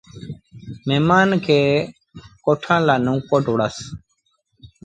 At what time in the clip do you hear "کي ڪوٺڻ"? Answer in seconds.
1.45-2.79